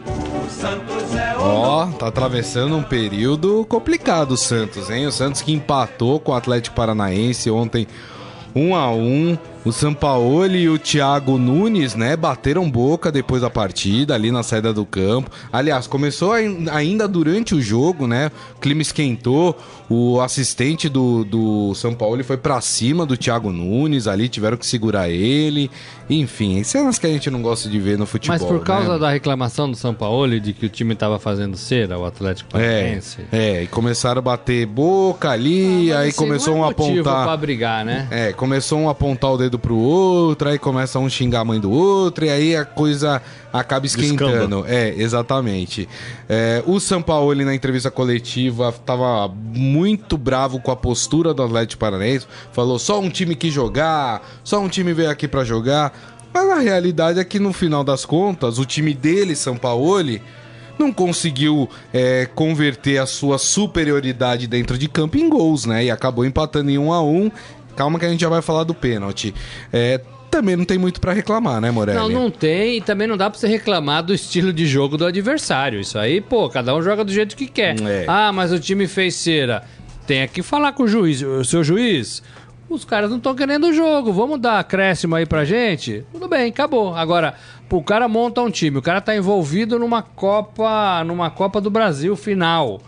[1.40, 5.06] Ó, tá atravessando um período complicado o Santos, hein?
[5.06, 7.88] O Santos que empatou com o Atlético Paranaense ontem
[8.56, 14.14] 1 a 1 O Sampaoli e o Thiago Nunes, né, bateram boca depois da partida,
[14.14, 15.32] ali na saída do campo.
[15.54, 18.30] Aliás, começou ai- ainda durante o jogo, né?
[18.58, 19.58] O clima esquentou.
[19.90, 25.10] O assistente do, do Sampaoli foi pra cima do Thiago Nunes, ali tiveram que segurar
[25.10, 25.70] ele.
[26.10, 28.38] Enfim, cenas que a gente não gosta de ver no futebol.
[28.38, 29.00] Mas por causa né?
[29.00, 32.82] da reclamação do São Paulo de que o time tava fazendo cera, o Atlético É,
[32.82, 33.18] Paranaense.
[33.32, 37.24] é, e começaram a bater boca ali, aí Mas, assim, começou um é motivo apontar.
[37.24, 38.08] pra brigar, né?
[38.12, 41.60] É, começou um a apontar o dedo pro outro, aí começa um xingar a mãe
[41.60, 44.66] do outro, e aí a coisa acaba esquentando.
[44.68, 45.88] É, exatamente.
[46.28, 52.28] É, o Sampaoli, na entrevista coletiva, tava muito bravo com a postura do Atlético Paranaense.
[52.52, 55.94] Falou, só um time que jogar, só um time veio aqui pra jogar.
[56.34, 60.22] Mas a realidade é que, no final das contas, o time dele, Sampaoli,
[60.78, 65.86] não conseguiu é, converter a sua superioridade dentro de campo em gols, né?
[65.86, 67.32] E acabou empatando em 1 a 1
[67.76, 69.34] Calma que a gente já vai falar do pênalti.
[69.72, 71.98] É, também não tem muito pra reclamar, né, Morelli?
[71.98, 75.06] Não, não tem, e também não dá pra você reclamar do estilo de jogo do
[75.06, 75.80] adversário.
[75.80, 77.80] Isso aí, pô, cada um joga do jeito que quer.
[77.82, 78.06] É.
[78.08, 79.64] Ah, mas o time fez cera.
[80.08, 81.22] Tem que falar com o juiz.
[81.22, 82.24] O seu juiz,
[82.70, 84.12] os caras não estão querendo o jogo.
[84.12, 86.04] Vamos dar acréscimo aí pra gente?
[86.12, 86.96] Tudo bem, acabou.
[86.96, 87.36] Agora,
[87.72, 92.16] o cara monta um time, o cara tá envolvido numa Copa, numa Copa do Brasil
[92.16, 92.82] final.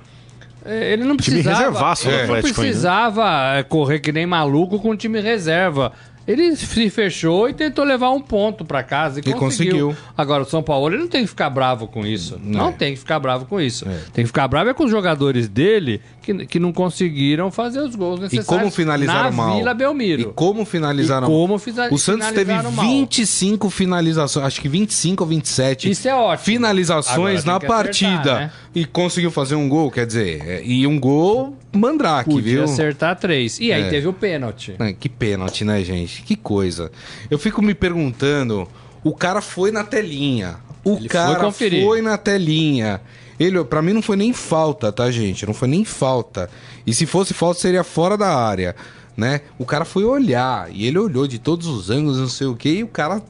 [0.65, 1.57] É, Ele não Time precisava.
[1.59, 2.53] reservaço do ele não ainda.
[2.53, 5.91] precisava é, correr que nem maluco com o time reserva.
[6.27, 9.89] Ele se fechou e tentou levar um ponto pra casa e, E conseguiu.
[9.89, 9.95] conseguiu.
[10.17, 12.41] Agora, o São Paulo ele não tem que ficar bravo com isso.
[12.43, 12.71] Não É.
[12.71, 13.85] tem que ficar bravo com isso.
[14.11, 17.95] Tem que ficar bravo é com os jogadores dele que, que não conseguiram fazer os
[17.95, 19.57] gols E necessários como finalizaram na mal?
[19.57, 20.21] Vila Belmiro.
[20.21, 22.85] E como finalizaram E como fiza- O Santos teve finalizaram mal.
[22.85, 26.45] 25 finalizações, acho que 25 ou 27 Isso é ótimo.
[26.45, 28.33] finalizações na acertar, partida.
[28.39, 28.51] né?
[28.73, 32.63] E conseguiu fazer um gol, quer dizer, é, e um gol mandrake, Podia viu?
[32.63, 33.59] acertar três.
[33.59, 33.89] E aí É.
[33.89, 34.75] teve o pênalti.
[34.99, 36.23] Que pênalti, né, gente?
[36.23, 36.91] Que coisa.
[37.29, 38.67] Eu fico me perguntando,
[39.03, 40.55] o cara foi na telinha.
[40.83, 41.83] O Ele foi cara conferir.
[41.83, 43.01] foi na telinha.
[43.39, 45.45] Ele, para mim não foi nem falta, tá, gente?
[45.45, 46.49] Não foi nem falta.
[46.85, 48.75] E se fosse falta seria fora da área,
[49.15, 49.41] né?
[49.57, 52.77] O cara foi olhar e ele olhou de todos os ângulos, não sei o quê,
[52.77, 53.21] e o cara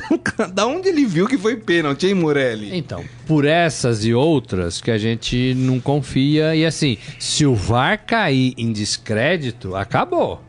[0.52, 2.76] da onde ele viu que foi pênalti, hein, Morelli?
[2.76, 6.54] Então, por essas e outras que a gente não confia.
[6.54, 10.42] E assim, se o VAR cair em descrédito, acabou.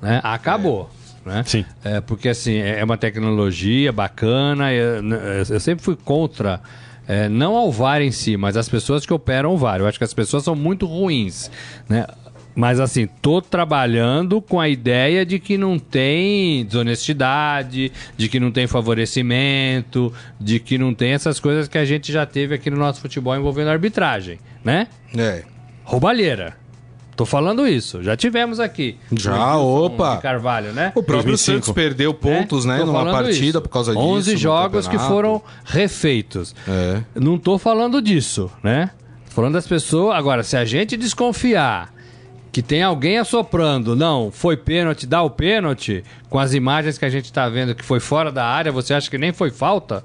[0.00, 0.20] Né?
[0.22, 0.90] Acabou.
[1.24, 1.42] Né?
[1.44, 1.64] Sim.
[1.84, 4.72] É, porque assim, é uma tecnologia bacana.
[4.72, 5.02] Eu,
[5.48, 6.60] eu sempre fui contra
[7.08, 9.80] é, não ao VAR em si, mas as pessoas que operam o VAR.
[9.80, 11.50] Eu acho que as pessoas são muito ruins,
[11.88, 12.06] né?
[12.54, 18.50] Mas assim, tô trabalhando com a ideia de que não tem desonestidade, de que não
[18.50, 22.76] tem favorecimento, de que não tem essas coisas que a gente já teve aqui no
[22.76, 24.88] nosso futebol envolvendo arbitragem, né?
[25.16, 25.44] É.
[25.84, 26.56] Roubalheira.
[27.18, 28.00] Tô falando isso.
[28.00, 28.96] Já tivemos aqui.
[29.10, 30.14] Já, opa.
[30.14, 30.92] de Carvalho, né?
[30.94, 31.52] O próprio 2005.
[31.66, 33.60] Santos perdeu pontos, É, né, tô numa partida isso.
[33.60, 34.06] por causa disso.
[34.06, 36.54] 11 no jogos que foram refeitos.
[36.68, 37.02] É.
[37.16, 38.90] Não tô falando disso, né?
[39.26, 40.16] Tô falando das pessoas.
[40.16, 41.92] Agora, se a gente desconfiar
[42.52, 47.10] que tem alguém assoprando, não, foi pênalti, dá o pênalti, com as imagens que a
[47.10, 50.04] gente tá vendo que foi fora da área, você acha que nem foi falta?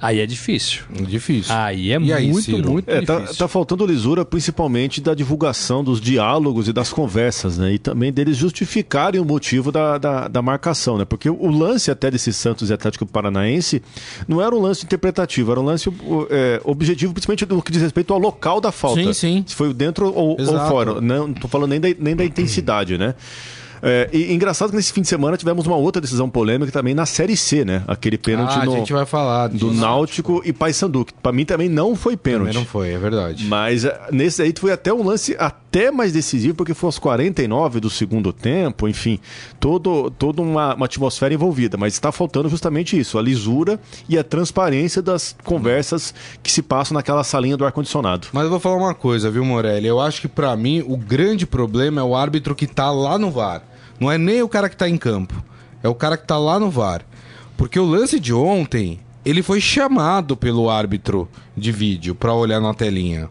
[0.00, 0.82] Aí é difícil.
[1.06, 1.54] Difícil.
[1.54, 2.70] Aí é E aí, muito, Ciro?
[2.70, 3.36] muito É, tá, difícil.
[3.36, 7.72] tá faltando lisura principalmente da divulgação dos diálogos e das conversas, né?
[7.74, 11.04] E também deles justificarem o motivo da, da, da marcação, né?
[11.04, 13.82] Porque o lance até desse Santos e Atlético Paranaense
[14.26, 15.88] não era um lance interpretativo, era um lance
[16.30, 19.02] é, objetivo, principalmente no que diz respeito ao local da falta.
[19.02, 19.44] Sim, sim.
[19.46, 20.68] Se foi dentro ou, ou Exato.
[20.68, 21.00] fora.
[21.00, 23.14] Não, não tô falando nem da, nem da intensidade, né?
[23.82, 27.06] É, e engraçado que nesse fim de semana tivemos uma outra decisão polêmica também na
[27.06, 27.82] Série C, né?
[27.86, 29.72] Aquele pênalti Ah, a no, gente vai falar do disso.
[29.72, 32.48] Náutico e Paysandu, que pra mim também não foi pênalti.
[32.48, 33.44] Também não foi, é verdade.
[33.44, 37.80] Mas eh, nesse aí foi até um lance até mais decisivo, porque foi aos 49
[37.80, 39.18] do segundo tempo, enfim,
[39.60, 41.76] todo, toda uma, uma atmosfera envolvida.
[41.76, 43.78] Mas está faltando justamente isso, a lisura
[44.08, 48.28] e a transparência das conversas que se passam naquela salinha do ar-condicionado.
[48.32, 49.86] Mas eu vou falar uma coisa, viu, Morelli?
[49.86, 53.30] Eu acho que pra mim o grande problema é o árbitro que tá lá no
[53.30, 53.62] VAR.
[54.00, 55.34] Não é nem o cara que tá em campo,
[55.82, 57.04] é o cara que tá lá no VAR.
[57.56, 62.72] Porque o lance de ontem, ele foi chamado pelo árbitro de vídeo pra olhar na
[62.72, 63.28] telinha.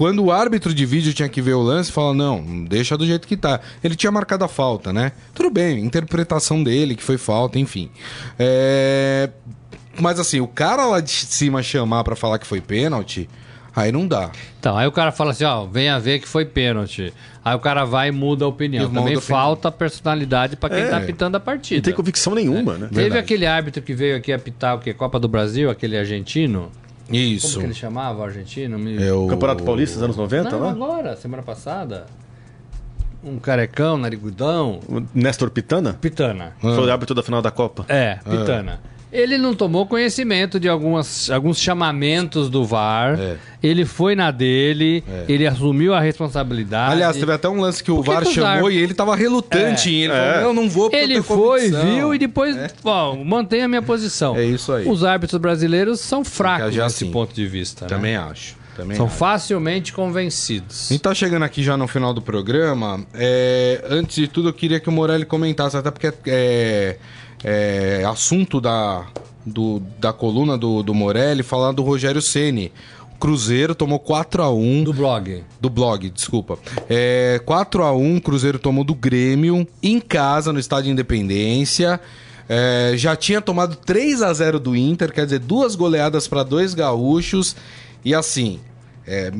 [0.00, 3.28] Quando o árbitro de vídeo tinha que ver o lance, fala: não, deixa do jeito
[3.28, 3.60] que tá.
[3.84, 5.12] Ele tinha marcado a falta, né?
[5.34, 7.90] Tudo bem, interpretação dele, que foi falta, enfim.
[8.38, 9.28] É...
[10.00, 13.28] Mas assim, o cara lá de cima chamar pra falar que foi pênalti,
[13.76, 14.30] aí não dá.
[14.58, 17.12] Então, aí o cara fala assim, ó, venha ver que foi pênalti.
[17.44, 18.84] Aí o cara vai e muda a opinião.
[18.88, 19.38] Muda Também a opinião.
[19.38, 20.88] falta personalidade pra quem É.
[20.88, 21.76] tá apitando a partida.
[21.76, 22.86] Não tem convicção nenhuma, né?
[22.88, 23.18] Teve Verdade.
[23.20, 24.94] aquele árbitro que veio aqui apitar o quê?
[24.94, 26.70] Copa do Brasil, aquele argentino.
[27.10, 27.58] Como Isso.
[27.58, 28.78] que ele chamava o argentino?
[28.78, 29.26] Me- É o...
[29.26, 30.70] Campeonato Paulista dos anos 90, Não, lá?
[30.70, 32.06] agora, semana passada.
[33.22, 34.80] Um carecão, narigudão.
[34.88, 35.94] O Néstor Pitana?
[36.00, 36.54] Pitana.
[36.60, 37.84] Foi o árbitro da final da Copa.
[37.88, 38.80] É, Pitana.
[39.12, 43.18] Ele não tomou conhecimento de algumas, alguns chamamentos do VAR.
[43.18, 43.36] É.
[43.62, 46.92] Ele foi na dele, ele assumiu a responsabilidade.
[46.92, 49.88] Aliás, teve até um lance que o Por VAR que chamou e ele tava relutante
[49.88, 49.92] É.
[49.92, 50.04] em ir.
[50.04, 50.32] Ele É.
[50.34, 53.68] falou, eu não vou porque eu Ele foi, convicção." viu e depois, ó, mantém a
[53.68, 54.36] minha posição.
[54.36, 54.88] É isso aí.
[54.88, 57.10] Os árbitros brasileiros são fracos nesse assim.
[57.10, 57.84] ponto de vista.
[57.84, 57.88] né?
[57.88, 58.58] Também acho.
[58.76, 59.16] Também São acho.
[59.16, 60.86] facilmente convencidos.
[60.88, 63.04] A gente tá chegando aqui já no final do programa.
[63.12, 66.96] É, antes de tudo, eu queria que o Morelli comentasse, até porque é,
[67.44, 69.06] é assunto da,
[69.44, 72.72] do- da coluna do, do Morelli, falar do Rogério Ceni.
[73.14, 75.44] O Cruzeiro tomou 4 a 1 Do blog.
[75.60, 76.58] do blog, desculpa.
[76.88, 82.00] É, 4 a 1 Cruzeiro tomou do Grêmio em casa no Estádio Independência.
[82.48, 86.74] É, já tinha tomado 3 a 0 do Inter, quer dizer, duas goleadas para dois
[86.74, 87.54] gaúchos.
[88.04, 88.58] E assim,
[89.06, 89.30] é,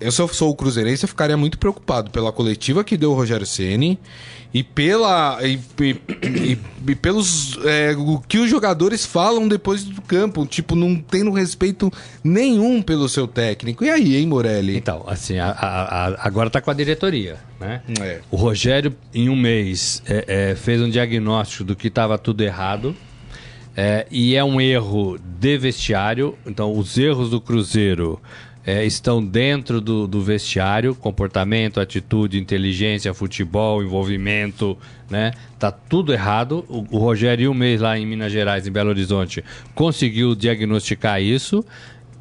[0.00, 3.14] eu se eu sou o Cruzeirense, eu ficaria muito preocupado pela coletiva que deu o
[3.14, 3.98] Rogério Ceni
[4.54, 10.44] e pela e, e- e- pelos é, o que os jogadores falam depois do campo,
[10.44, 11.90] tipo não tendo respeito
[12.22, 13.84] nenhum pelo seu técnico.
[13.84, 14.76] E aí, hein, Morelli?
[14.76, 17.82] Então, assim, a- a- a- agora tá com a diretoria, né?
[18.00, 18.20] É.
[18.30, 22.94] O Rogério, em um mês, é, é, fez um diagnóstico do que estava tudo errado.
[23.74, 26.36] é, e é um erro de vestiário.
[26.44, 28.20] Então, os erros do Cruzeiro
[28.66, 34.76] é, estão dentro do, do vestiário: comportamento, atitude, inteligência, futebol, envolvimento,
[35.10, 35.32] né?
[35.58, 36.64] Tá tudo errado.
[36.68, 39.44] O, o Rogério, um mês lá em Minas Gerais, em Belo Horizonte,
[39.74, 41.64] conseguiu diagnosticar isso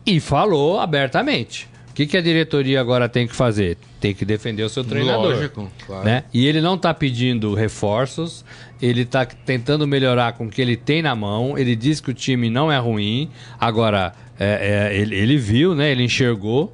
[0.05, 1.69] e falou abertamente.
[1.91, 3.77] O que, que a diretoria agora tem que fazer?
[3.99, 5.35] Tem que defender o seu treinador.
[5.35, 6.05] Lógico, claro.
[6.05, 6.23] Né?
[6.33, 8.45] E ele não está pedindo reforços,
[8.81, 11.57] ele está tentando melhorar com o que ele tem na mão.
[11.57, 13.29] Ele diz que o time não é ruim.
[13.59, 15.91] Agora, é, é, ele, ele viu, né?
[15.91, 16.73] ele enxergou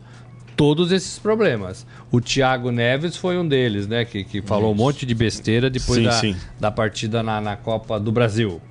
[0.56, 1.86] todos esses problemas.
[2.10, 4.06] O Thiago Neves foi um deles, né?
[4.06, 6.36] Que, que falou um monte de besteira depois Sim, da, sim.
[6.58, 8.62] da partida na, na Copa do Brasil.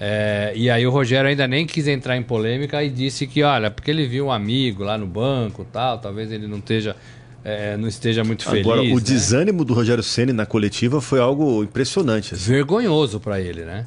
[0.00, 3.70] É, e aí o Rogério ainda nem quis entrar em polêmica e disse que, olha,
[3.70, 6.96] porque ele viu um amigo lá no banco tal, talvez ele não esteja,
[7.44, 8.64] é, não esteja muito feliz.
[8.64, 9.00] Agora, o né?
[9.02, 12.34] desânimo do Rogério Ceni na coletiva foi algo impressionante.
[12.34, 12.50] assim.
[12.50, 13.84] Vergonhoso pra ele, né?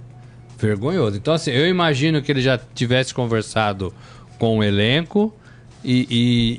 [0.60, 1.18] Vergonhoso.
[1.18, 3.92] Então, assim, eu imagino que ele já tivesse conversado
[4.39, 5.34] com o elenco
[5.84, 6.08] e,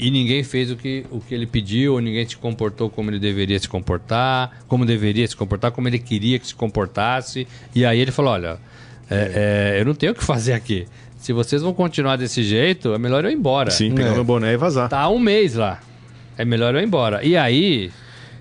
[0.00, 3.10] e- e ninguém fez o que, o que ele pediu, ou ninguém se comportou como
[3.10, 7.46] ele deveria se comportar, como deveria se comportar, como ele queria que se comportasse.
[7.74, 8.58] E aí ele falou: olha,
[9.10, 10.86] é, é, eu não tenho o que fazer aqui.
[11.18, 13.70] se vocês vão continuar desse jeito, é melhor eu ir embora.
[13.70, 14.12] Sim, pegar É.
[14.14, 14.90] meu boné e vazar.
[14.90, 15.80] Tá um mês lá.
[16.36, 17.24] É melhor eu ir embora.
[17.24, 17.90] E aí,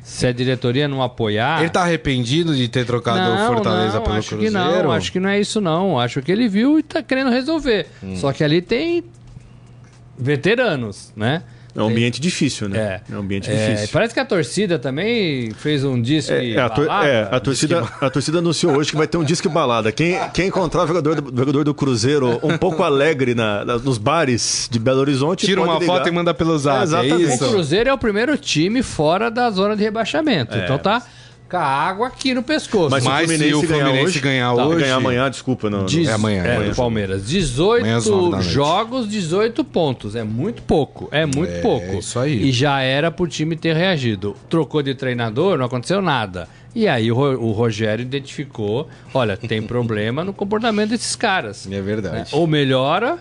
[0.04, 1.62] se a diretoria não apoiar.
[1.62, 4.54] Ele tá arrependido de ter trocado o Fortaleza não, pelo acho Cruzeiro?
[4.54, 5.98] que não, acho que não é isso não.
[5.98, 7.88] Acho que ele viu e tá querendo resolver.
[8.04, 8.18] Hum.
[8.18, 9.02] Só que ali tem
[10.18, 11.44] veteranos, né?
[11.76, 13.02] É um ambiente difícil, né?
[13.10, 13.14] É.
[13.14, 13.90] É um ambiente É, difícil.
[13.92, 17.08] parece que a torcida também fez um disco É, a, tor- balada.
[17.10, 19.92] é, a torcida, a torcida anunciou hoje que vai ter um disque balada.
[19.92, 23.98] Quem, quem encontrar o jogador do, jogador do Cruzeiro um pouco alegre na- na- nos
[23.98, 25.48] bares de Belo Horizonte.
[25.48, 25.94] Tira pode uma ligar.
[25.98, 27.24] foto e manda pelo zap, é, exatamente.
[27.34, 27.46] isso?
[27.46, 30.56] O Cruzeiro é o primeiro time fora da zona de rebaixamento.
[30.56, 31.02] Então tá
[31.60, 32.90] a água aqui no pescoço.
[32.90, 35.70] Mas, Mas se o se Fluminense, ganhar Fluminense hoje, ganhar Não, hoje- ganhar amanhã, desculpa.
[35.70, 36.70] Não, Diz- É amanhã, É, amanhã.
[36.72, 37.24] do Palmeiras.
[37.24, 38.50] Amanhã às nove 18 da noite.
[38.50, 40.16] jogos, 18 pontos.
[40.16, 41.08] É muito pouco.
[41.12, 41.96] É muito É, pouco.
[42.00, 42.48] isso aí.
[42.50, 44.36] E já era pro time ter reagido.
[44.50, 46.48] Trocou de treinador, não aconteceu nada.
[46.76, 51.68] E aí o, Ro- o Rogério identificou: olha, tem problema no comportamento desses caras.
[51.72, 52.16] É verdade.
[52.16, 52.26] né?
[52.32, 53.20] Ou melhora,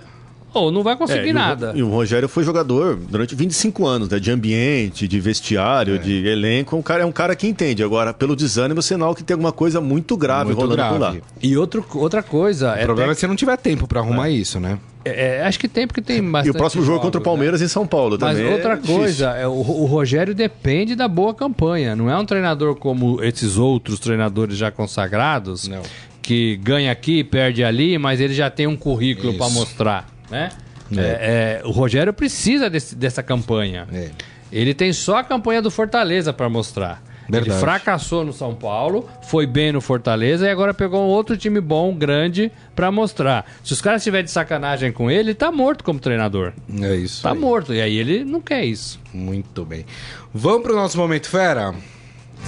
[0.55, 1.73] ou não vai É, conseguir e o- nada.
[1.75, 4.19] E o Rogério foi jogador durante 25 anos, né?
[4.19, 5.21] De ambiente, de É.
[5.21, 6.77] vestiário, de elenco.
[6.77, 7.83] Um cara, é um cara que entende.
[7.83, 11.11] Agora, pelo desânimo, é sinal que tem alguma coisa muito grave Muito rolando por lá.
[11.11, 11.23] grave.
[11.43, 12.75] E outro, outra coisa.
[12.75, 14.79] O problema é se não tiver tempo pra arrumar isso, né?
[15.05, 16.55] é, é, acho que tem, porque tem E bastante.
[16.55, 17.25] o próximo jogo jogos, contra o né?
[17.25, 18.49] Palmeiras em São Paulo Mas também.
[18.51, 18.97] é outra difícil.
[18.97, 21.97] coisa, é, o, o Rogério depende da boa campanha.
[21.97, 25.83] Não é um treinador como esses outros treinadores já consagrados, Não.
[26.23, 30.49] que ganha aqui, perde ali, mas ele já tem um currículo para mostrar, né?
[30.97, 33.87] É, é, o Rogério precisa desse- dessa campanha.
[33.93, 34.11] É.
[34.51, 37.03] Ele tem só a campanha do Fortaleza para mostrar.
[37.29, 37.51] Verdade.
[37.53, 41.61] Ele fracassou no São Paulo, foi bem no Fortaleza e agora pegou um outro time
[41.61, 43.47] bom, grande, para mostrar.
[43.65, 46.53] Se os caras estiverem de sacanagem com ele, ele tá morto como treinador.
[46.83, 47.23] É isso.
[47.23, 47.39] Tá aí.
[47.39, 47.73] morto.
[47.73, 49.01] E aí ele não quer isso.
[49.15, 49.87] Muito bem.
[50.35, 51.73] Vamos pro nosso momento fera?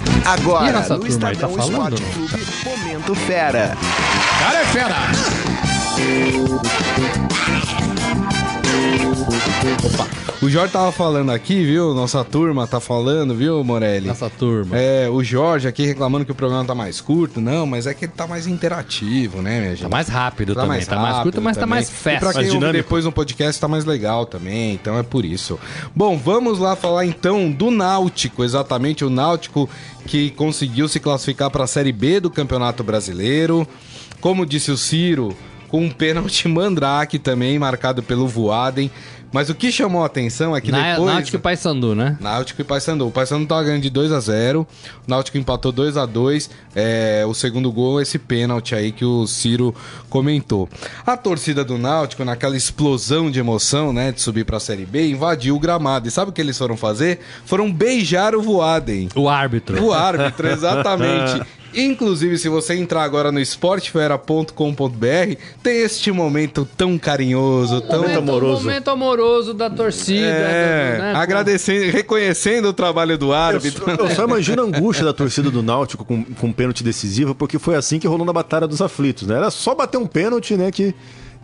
[0.05, 1.95] E a Agora, nossa no tá falando?
[1.95, 3.75] Clube, Momento Fera.
[4.39, 4.95] Cara é fera!
[10.41, 11.93] O Jorge tava falando aqui, viu?
[11.95, 14.07] Nossa turma tá falando, viu, Morelli?
[14.07, 14.77] Nossa turma.
[14.77, 17.41] É, o Jorge aqui reclamando que o programa tá mais curto.
[17.41, 19.81] Não, mas é que ele tá mais interativo, né, minha gente?
[19.83, 20.77] Tá mais rápido Tá também.
[20.77, 21.75] mais tá mais curto, mas tá também.
[21.75, 22.19] mais E fast.
[22.19, 25.57] pra quem ouve depois no podcast tá mais legal também, então é por isso.
[25.95, 29.67] Bom, vamos lá falar então do Náutico, exatamente o Náutico
[30.05, 33.67] que conseguiu se classificar para a Série B do Campeonato Brasileiro.
[34.21, 35.35] Como disse o Ciro,
[35.69, 38.91] com um pênalti mandrake também marcado pelo Voaden.
[39.31, 41.13] Mas o que chamou a atenção é que Na, depois...
[41.13, 42.17] Náutico e Paysandu, né?
[42.19, 43.07] Náutico e Paysandu.
[43.07, 47.23] O Paysandu tava ganhando de 2 a 0 O Náutico empatou 2 a 2 é,
[47.27, 49.75] O segundo gol, esse pênalti aí que o Ciro
[50.09, 50.69] comentou.
[51.05, 55.55] A torcida do Náutico, naquela explosão de emoção, né, de subir pra Série B, invadiu
[55.55, 56.07] o gramado.
[56.07, 57.19] E sabe o que eles foram fazer?
[57.45, 59.09] Foram beijar o Voaden.
[59.15, 59.83] O árbitro.
[59.83, 61.41] O árbitro, exatamente.
[61.75, 68.63] Inclusive, se você entrar agora no esportefera.com.br, tem este momento tão carinhoso, tão Momento amoroso.
[68.63, 70.25] momento amoroso da torcida.
[70.25, 71.13] é, né?
[71.15, 73.85] agradecendo, reconhecendo o trabalho do Eu árbitro.
[73.85, 77.35] só, eu só imagino a angústia da torcida do Náutico com, com um pênalti decisivo,
[77.35, 79.35] porque foi assim que rolou na Batalha dos Aflitos, né?
[79.35, 80.93] Era só bater um pênalti, né, que,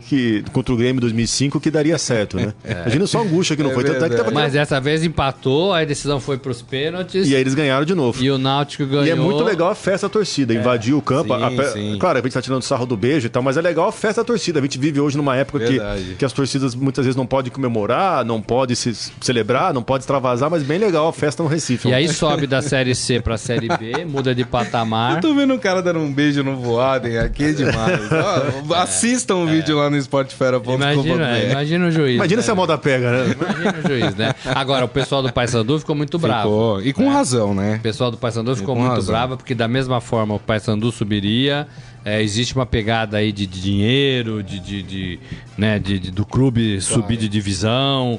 [0.02, 2.52] que contra o Grêmio em 2005 que daria certo, né?
[2.82, 3.84] Imagina só a angústia que não É foi.
[3.84, 7.28] Tanto é que tava Mas dessa vez empatou, aí a decisão foi pros pênaltis.
[7.28, 8.22] E aí eles ganharam de novo.
[8.22, 9.04] E o Náutico ganhou.
[9.06, 11.34] E é muito legal a festa da torcida, invadir o campo.
[11.36, 11.96] sim, a pe- sim.
[11.98, 14.20] Claro, a gente tá tirando sarro do beijo e tal, mas é legal a festa
[14.22, 14.58] da torcida.
[14.58, 16.02] A gente vive hoje numa época Verdade.
[16.04, 20.00] que, que as torcidas muitas vezes não podem comemorar, não podem se celebrar, não podem
[20.00, 21.88] extravasar, mas bem legal a festa no Recife.
[21.88, 25.20] E aí sobe da Série C pra Série B, muda de patamar.
[25.20, 28.00] Tô vendo um cara dando um beijo no Voaden aqui é demais.
[28.68, 30.72] Ó, assistam o vídeo lá no esportefera.com.br.
[30.74, 32.16] Imagina, imagina o juiz.
[32.16, 32.42] Imagina né?
[32.42, 33.36] se a moda pega, né?
[33.38, 34.34] Imagina o juiz, né?
[34.46, 36.48] Agora, o pessoal do Paysandu ficou muito bravo.
[36.78, 36.82] Ficou.
[36.82, 37.76] E com razão, né?
[37.76, 39.12] O pessoal do Paysandu ficou muito razão.
[39.14, 41.66] bravo, porque da mesma forma o Paysandu subiria.
[42.04, 45.20] é, existe uma pegada aí de, de dinheiro, de, de, de,
[45.56, 48.18] né, de- de- do clube subir de divisão.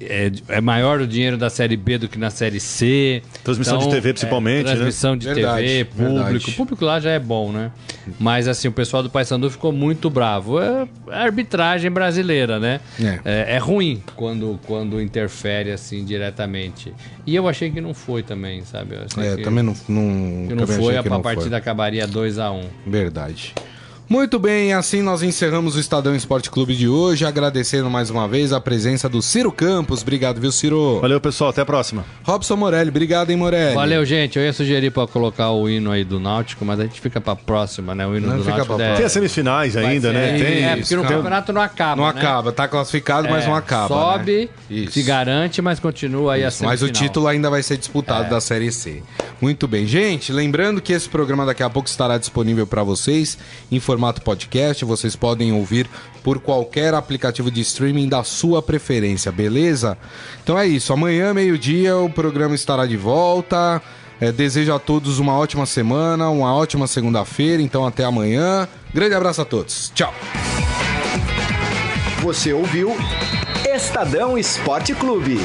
[0.00, 3.22] É, é maior o dinheiro da Série B do que na Série C.
[3.44, 4.72] Transmissão de TV, principalmente, né?
[4.72, 6.14] é, Transmissão de Verdade, TV, público.
[6.14, 6.50] verdade.
[6.50, 7.70] O público lá já é bom, né?
[8.18, 10.60] Mas assim, o pessoal do Paysandu ficou muito bravo.
[10.60, 12.80] É a arbitragem brasileira, né?
[13.00, 13.20] É.
[13.24, 16.92] É, é ruim quando, quando interfere assim diretamente.
[17.26, 18.96] E eu achei que não foi também, sabe?
[18.96, 21.56] Eu achei É, que, também não, não, que não foi, a, que não a partida
[21.56, 23.54] acabaria 2 a 1 Verdade.
[24.06, 28.52] Muito bem, assim nós encerramos o Estadão Esporte Clube de hoje, agradecendo mais uma vez
[28.52, 30.02] a presença do Ciro Campos.
[30.02, 31.00] Obrigado, viu, Ciro?
[31.00, 31.48] Valeu, pessoal.
[31.50, 32.04] Até a próxima.
[32.22, 33.74] Robson Morelli, obrigado, hein, Morelli?
[33.74, 34.38] Valeu, gente.
[34.38, 37.34] Eu ia sugerir pra colocar o hino aí do Náutico, mas a gente fica pra
[37.34, 38.06] próxima, né?
[38.06, 40.38] O hino Não, do fica Náutico pra é- Tem as semifinais vai ainda, ser- né?
[40.38, 40.64] Tem.
[40.64, 41.96] É, porque no campeonato não acaba.
[41.96, 42.20] Não né?
[42.20, 43.88] acaba, tá classificado, mas É, não acaba.
[43.88, 44.82] Sobe, né?
[44.82, 44.92] Isso.
[44.92, 46.92] se garante, mas continua aí a Mas o semifinal.
[46.92, 48.28] título ainda vai ser disputado É.
[48.28, 49.02] da Série C.
[49.44, 50.32] Muito bem, gente.
[50.32, 53.36] Lembrando que esse programa daqui a pouco estará disponível para vocês
[53.70, 54.82] em formato podcast.
[54.86, 55.86] Vocês podem ouvir
[56.22, 59.98] por qualquer aplicativo de streaming da sua preferência, beleza?
[60.42, 60.94] Então é isso.
[60.94, 63.82] Amanhã, meio-dia, o programa estará de volta.
[64.18, 67.60] É, desejo a todos uma ótima semana, uma ótima segunda-feira.
[67.60, 68.66] Então até amanhã.
[68.94, 69.92] Grande abraço a todos.
[69.94, 70.14] Tchau.
[72.22, 72.96] Você ouviu
[73.66, 75.38] Estadão Esporte Clube.